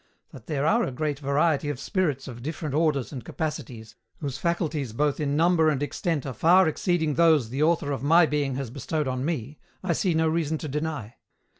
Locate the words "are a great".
0.65-1.19